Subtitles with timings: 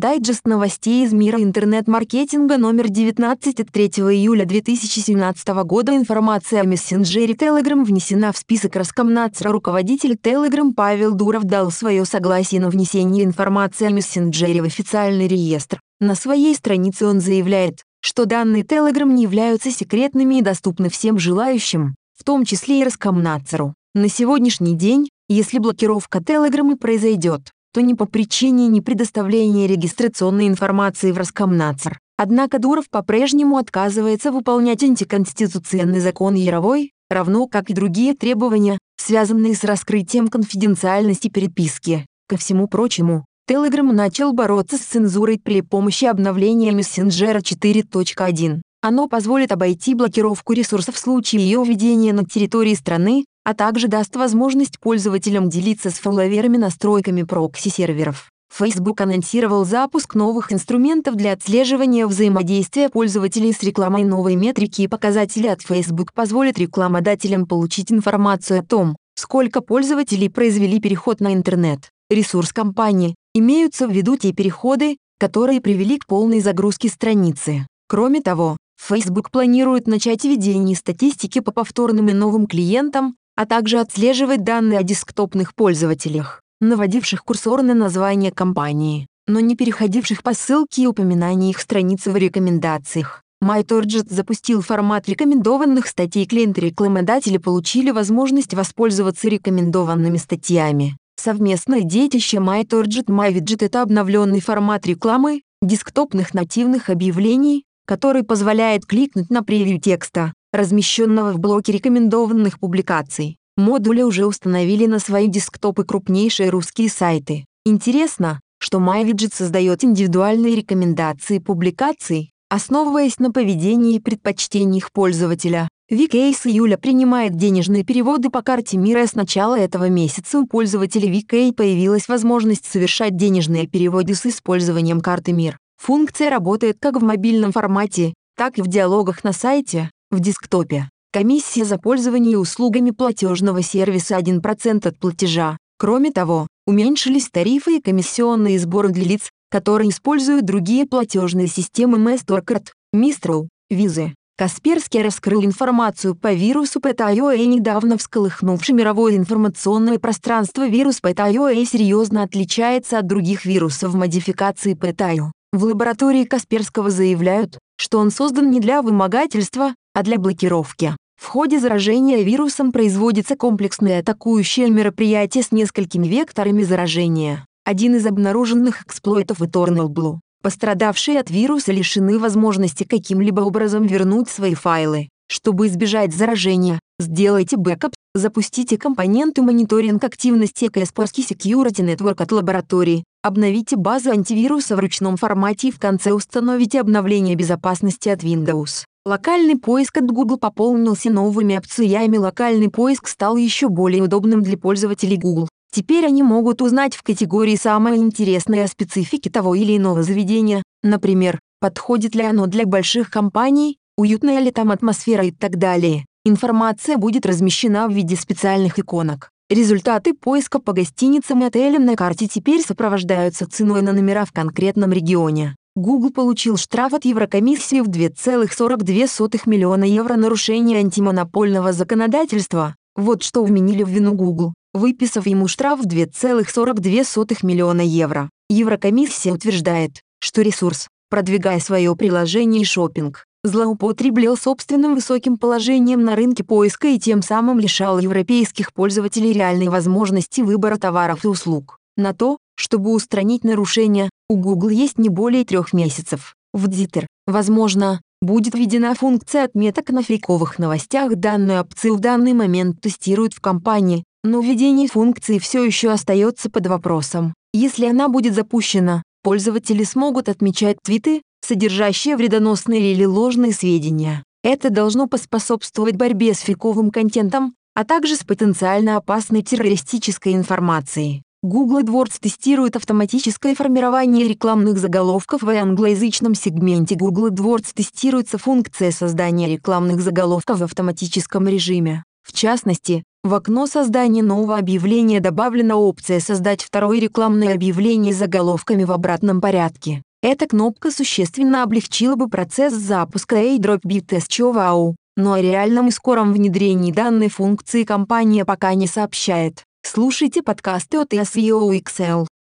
[0.00, 5.94] Дайджест новостей из мира интернет-маркетинга номер 19 от 3 июля 2017 года.
[5.94, 9.52] Информация о мессенджере Telegram внесена в список Роскомнадзора.
[9.52, 15.78] Руководитель Telegram Павел Дуров дал свое согласие на внесение информации о мессенджере в официальный реестр.
[16.00, 21.94] На своей странице он заявляет, что данные Telegram не являются секретными и доступны всем желающим,
[22.18, 23.74] в том числе и Роскомнадзору.
[23.94, 31.12] На сегодняшний день, если блокировка Telegram и произойдет, то не по причине непредоставления регистрационной информации
[31.12, 31.98] в Роскомнадзор.
[32.16, 39.64] Однако Дуров по-прежнему отказывается выполнять антиконституционный закон Яровой, равно как и другие требования, связанные с
[39.64, 42.06] раскрытием конфиденциальности переписки.
[42.28, 48.60] Ко всему прочему, Telegram начал бороться с цензурой при помощи обновления мессенджера 4.1.
[48.82, 54.16] Оно позволит обойти блокировку ресурсов в случае ее введения на территории страны, а также даст
[54.16, 58.30] возможность пользователям делиться с фолловерами настройками прокси-серверов.
[58.52, 65.46] Facebook анонсировал запуск новых инструментов для отслеживания взаимодействия пользователей с рекламой новой метрики и показатели
[65.46, 71.90] от Facebook позволят рекламодателям получить информацию о том, сколько пользователей произвели переход на интернет.
[72.10, 73.14] Ресурс компании.
[73.34, 77.66] Имеются в виду те переходы, которые привели к полной загрузке страницы.
[77.86, 84.44] Кроме того, Facebook планирует начать ведение статистики по повторным и новым клиентам, а также отслеживать
[84.44, 90.86] данные о десктопных пользователях, наводивших курсор на название компании, но не переходивших по ссылке и
[90.86, 93.22] упоминанию их страницы в рекомендациях.
[93.42, 96.26] MyTorget запустил формат рекомендованных статей.
[96.26, 100.98] Клиенты-рекламодатели получили возможность воспользоваться рекомендованными статьями.
[101.16, 109.42] Совместное детище MyTorget MyWidget– это обновленный формат рекламы, десктопных нативных объявлений, который позволяет кликнуть на
[109.42, 113.36] превью текста, размещенного в блоке рекомендованных публикаций.
[113.56, 117.44] Модули уже установили на свои десктопы крупнейшие русские сайты.
[117.64, 125.68] Интересно, что MyWidget создает индивидуальные рекомендации публикаций, основываясь на поведении и предпочтениях пользователя.
[125.90, 129.06] VK с июля принимает денежные переводы по карте мира.
[129.06, 135.32] С начала этого месяца у пользователей VK появилась возможность совершать денежные переводы с использованием карты
[135.32, 135.58] МИР.
[135.78, 140.88] Функция работает как в мобильном формате, так и в диалогах на сайте, в десктопе.
[141.12, 145.56] Комиссия за пользование услугами платежного сервиса 1% от платежа.
[145.78, 152.68] Кроме того, уменьшились тарифы и комиссионные сборы для лиц, которые используют другие платежные системы MasterCard,
[152.94, 154.10] Mistral, Visa.
[154.38, 160.66] Касперский раскрыл информацию по вирусу Petya.A недавно всколыхнувший мировое информационное пространство.
[160.66, 165.30] Вирус Petya.A серьезно отличается от других вирусов модификации Petya.
[165.52, 170.96] В лаборатории Касперского заявляют, что он создан не для вымогательства, а для блокировки.
[171.20, 177.44] В ходе заражения вирусом производится комплексное атакующее мероприятие с несколькими векторами заражения.
[177.66, 180.20] Один из обнаруженных эксплойтов EternalBlue.
[180.42, 185.10] Пострадавшие от вируса лишены возможности каким-либо образом вернуть свои файлы.
[185.30, 193.76] Чтобы избежать заражения, сделайте бэкап, запустите компоненты мониторинг активности Kaspersky Security Network от лаборатории, обновите
[193.76, 198.86] базу антивируса в ручном формате и в конце установите обновление безопасности от Windows.
[199.06, 202.18] Локальный поиск от Google пополнился новыми опциями.
[202.18, 205.48] Локальный поиск стал еще более удобным для пользователей Google.
[205.72, 211.40] Теперь они могут узнать в категории самое интересное о специфике того или иного заведения, например,
[211.60, 216.04] подходит ли оно для больших компаний, уютная ли там атмосфера и так далее.
[216.26, 219.30] Информация будет размещена в виде специальных иконок.
[219.48, 224.92] Результаты поиска по гостиницам и отелям на карте теперь сопровождаются ценой на номера в конкретном
[224.92, 225.56] регионе.
[225.80, 232.74] Google получил штраф от Еврокомиссии в 2,42 миллиона евро нарушение антимонопольного законодательства.
[232.96, 238.28] Вот что вменили в вину Google, выписав ему штраф в 2,42 миллиона евро.
[238.50, 246.88] Еврокомиссия утверждает, что ресурс, продвигая свое приложение шопинг, злоупотреблял собственным высоким положением на рынке поиска
[246.88, 251.78] и тем самым лишал европейских пользователей реальной возможности выбора товаров и услуг.
[251.96, 256.34] На то, чтобы устранить нарушения, у Google есть не более трех месяцев.
[256.52, 261.16] В Дзитер, возможно, будет введена функция отметок на фейковых новостях.
[261.16, 266.66] Данную опцию в данный момент тестируют в компании, но введение функции все еще остается под
[266.66, 267.34] вопросом.
[267.54, 274.22] Если она будет запущена, пользователи смогут отмечать твиты, содержащие вредоносные или ложные сведения.
[274.42, 281.22] Это должно поспособствовать борьбе с фейковым контентом, а также с потенциально опасной террористической информацией.
[281.42, 286.96] Google AdWords тестирует автоматическое формирование рекламных заголовков в англоязычном сегменте.
[286.96, 292.04] Google AdWords тестируется функция создания рекламных заголовков в автоматическом режиме.
[292.22, 298.84] В частности, В окно создания нового объявления добавлена опция «Создать второе рекламное объявление с заголовками
[298.84, 300.02] в обратном порядке».
[300.22, 306.32] Эта кнопка существенно облегчила бы процесс запуска AirDrop BitTest Wow, но о реальном и скором
[306.32, 309.64] внедрении данной функции компания пока не сообщает.
[309.82, 312.29] Слушайте подкасты от SEO XL.